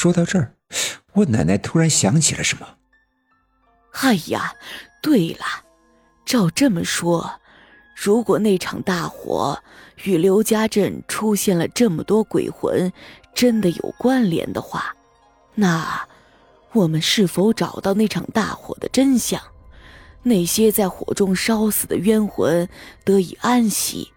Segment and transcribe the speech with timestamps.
[0.00, 0.54] 说到这儿，
[1.12, 2.66] 我奶奶突然想起了什么。
[4.00, 4.54] 哎呀，
[5.02, 5.44] 对了，
[6.24, 7.38] 照这么说，
[7.94, 9.62] 如果那场大火
[10.04, 12.90] 与刘家镇出现了这么多鬼魂
[13.34, 14.96] 真的有关联的话，
[15.54, 16.08] 那
[16.72, 19.38] 我们是否找到那场大火的真相？
[20.22, 22.66] 那些在火中烧死的冤魂
[23.04, 24.10] 得以安息，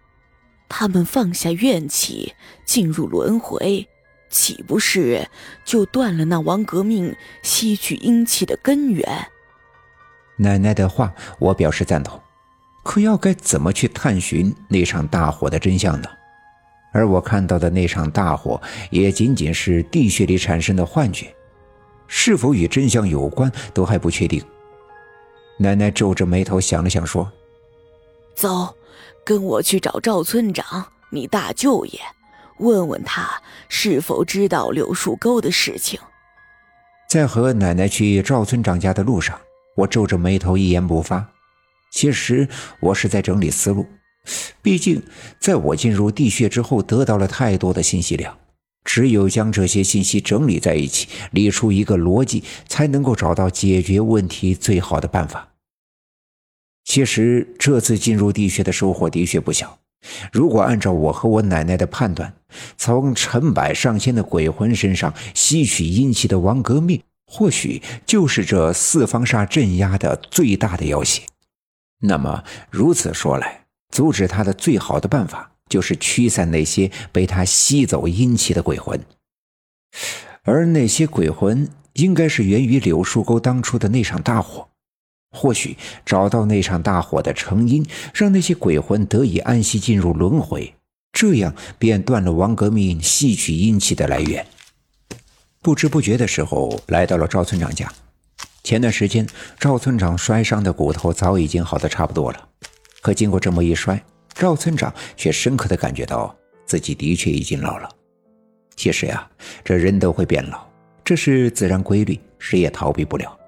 [0.66, 3.86] 他们放下怨气，进入轮回，
[4.34, 5.28] 岂不是
[5.64, 7.14] 就断了那王革命
[7.44, 9.28] 吸取阴气的根源？
[10.36, 12.20] 奶奶的话，我表示赞同。
[12.82, 16.08] 可要该怎么去探寻那场大火的真相呢？
[16.92, 18.60] 而我看到的那场大火，
[18.90, 21.32] 也仅仅是地穴里产生的幻觉，
[22.08, 24.44] 是否与真相有关，都还不确定。
[25.58, 27.30] 奶奶皱着眉头想了想，说
[28.34, 28.74] ：“走，
[29.24, 32.00] 跟我去找赵村长，你大舅爷，
[32.58, 33.28] 问问他
[33.68, 35.98] 是否知道柳树沟的事情。”
[37.08, 39.38] 在和奶奶去赵村长家的路上。
[39.76, 41.28] 我皱着眉头，一言不发。
[41.90, 43.84] 其实我是在整理思路，
[44.62, 45.02] 毕竟
[45.40, 48.38] 在我进入地穴之后，得到了太多的信息量，
[48.84, 55.48] 只有将这些信息整理在一起，理出一个逻辑，才能够找到解决问题最好的办法。
[56.84, 59.80] 其实这次进入地穴的收获的确不小。
[60.32, 62.34] 如果按照我和我奶奶的判断，
[62.76, 67.02] 从成百上千的鬼魂身上吸取阴气的王革命。
[67.26, 71.22] 或许就是这四方煞镇压的最大的要挟。
[72.00, 79.00] 那么如此说来，阻止他的最好的办法就是驱散那些被他吸走阴气的鬼魂。
[80.42, 84.68] 而那些鬼魂应该是源于柳树沟当初的那场大火。
[85.34, 90.72] 或许找到那场大火的成因，让那些鬼魂得以安息进入轮回，
[91.12, 94.46] 这样便断了王革命吸取阴气的来源。
[95.60, 97.92] 不知不觉的时候，来到了赵村长家。
[98.62, 99.26] 前段时间，
[99.58, 102.48] 赵村长摔伤的骨头早已经好的差不多了。
[103.02, 107.88] 可经过这么一摔，赵村长却深刻的感觉到自己的确已经老了。
[108.76, 109.28] 其实呀，
[109.62, 110.66] 这人都会变老，
[111.04, 113.38] 这是自然规律，谁也逃避不了。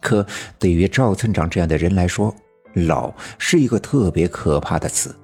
[0.00, 0.26] 可
[0.58, 2.34] 对于赵村长这样的人来说，
[2.74, 5.14] 老是一个特别可怕的词。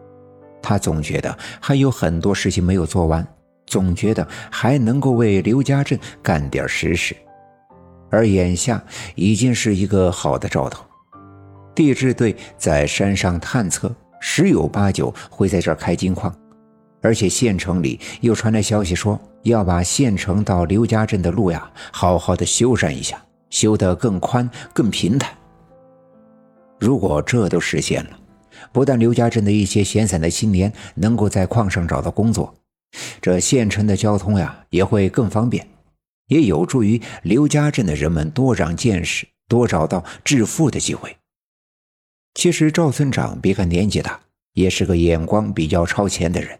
[0.62, 3.26] 他总觉得还有很多事情没有做完。
[3.66, 7.16] 总觉得还能够为刘家镇干点实事，
[8.10, 8.80] 而眼下
[9.14, 10.84] 已经是一个好的兆头。
[11.74, 16.32] 地质队在山上探测，十有八九会在这儿开金矿，
[17.00, 23.20] 而且县城里又传来消息说要把县城到刘家镇的路呀好好的修缮一下，
[23.54, 25.32] 修得更宽更平坦。
[26.80, 28.18] 如果这都实现了，
[28.72, 32.52] 不但刘家镇的一些闲散的青年能够在矿上找到工作。
[33.22, 35.68] 这县城的交通呀也会更方便，
[36.26, 41.16] 也有助于刘家镇的人们多长见识，多找到致富的机会。
[42.34, 44.20] 其实赵村长别看年纪大，
[44.54, 46.58] 也是个眼光比较超前的人，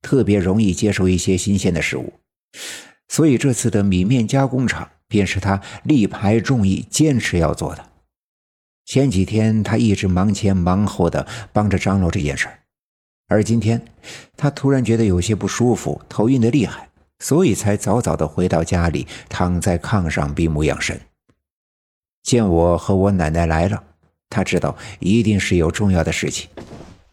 [0.00, 2.12] 特别容易接受一些新鲜的事物，
[3.08, 7.84] 所以这次的米面加工厂便是他力排众议、坚持要做的。
[8.84, 12.60] 前几天他一直忙前忙后的帮着张罗这件事儿。
[13.28, 13.84] 而今天，
[14.36, 21.00] 他突然觉得有些不舒服，头晕的厉害，所以才早早的回到家里，躺在炕上闭目养神。
[22.22, 23.82] 见我和我奶奶来了，
[24.30, 26.48] 他知道一定是有重要的事情，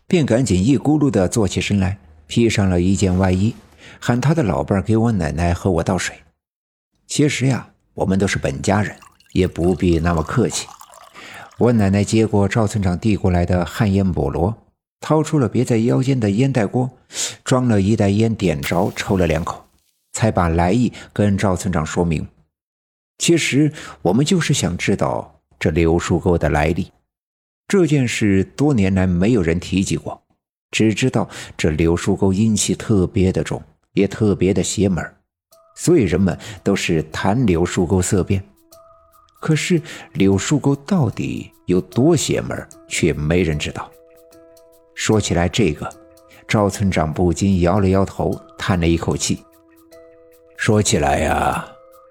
[0.08, 3.56] 便赶紧一咕噜的坐起身来，披上了一件外衣，
[4.00, 6.16] 喊他的老伴给我奶奶和我倒水。
[7.08, 8.96] 其实呀，我们都是本家人，
[9.34, 10.68] 也不必那么客气。
[11.58, 14.58] 我奶奶接过赵村长递过来的旱烟菠萝。
[15.06, 16.90] 掏出了别在腰间的烟袋锅，
[17.44, 19.66] 装了一袋烟，点着抽了两口，
[20.14, 22.26] 才把来意跟赵村长说明。
[23.18, 26.90] 其实我们就是想知道这柳树沟的来历。
[27.68, 30.24] 这件事多年来没有人提及过，
[30.72, 31.28] 只知道
[31.58, 33.62] 这柳树沟阴气特别的重，
[33.92, 35.06] 也特别的邪门，
[35.76, 38.44] 所以人们都是谈柳树沟色变。
[39.40, 39.82] 可是
[40.14, 43.92] 柳树沟到底有多邪门，却没人知道。
[44.96, 45.90] 说起来，这个
[46.48, 49.44] 赵村长不禁摇了摇头，叹了一口气。
[50.56, 51.66] 说起来呀，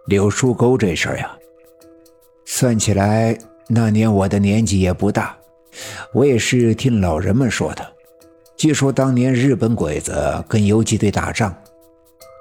[0.08, 1.30] 柳树沟这事儿呀，
[2.44, 3.38] 算起来
[3.68, 5.34] 那年我的年纪也不大，
[6.12, 7.92] 我也是听老人们说的。
[8.56, 11.54] 据说当年日本鬼子跟游击队打仗，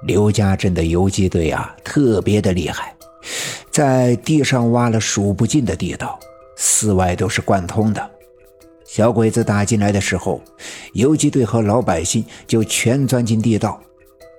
[0.02, 2.94] 刘家镇的游击队啊特别的厉害，
[3.70, 6.18] 在地上挖了数不尽的地道，
[6.56, 8.10] 四外都是贯通的。
[8.84, 10.42] 小鬼子打进来的时候，
[10.92, 13.80] 游击队和老百姓就全钻进地道。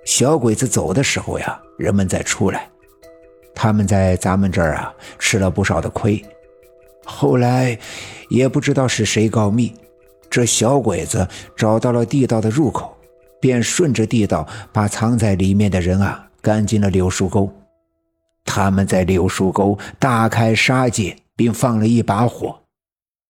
[0.04, 2.68] 小鬼子走的时候呀，人们再出来。
[3.54, 6.22] 他们在咱们这儿啊吃了不少的亏。
[7.04, 7.76] 后来
[8.28, 9.72] 也不知道是谁告密，
[10.30, 11.26] 这小鬼子
[11.56, 12.93] 找到了地道的入口，
[13.44, 17.52] 便顺着地道把藏在里面的人啊赶进了柳树沟。
[18.42, 22.62] 他们在柳树沟大开杀戒，并放了一把火。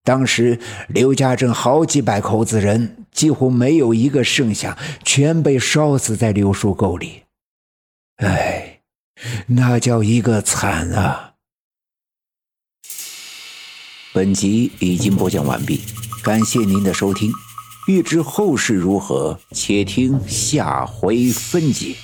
[0.04, 7.22] 当时刘家镇好几百口子人，几乎没有一个剩下，全被烧死在柳树沟里。
[8.18, 8.82] 哎，
[9.48, 11.32] 那叫一个惨啊！
[14.12, 15.80] 本集已经播讲完毕，
[16.22, 17.32] 感谢您的收听。
[17.86, 21.94] 欲知后事如何，且听下回分解。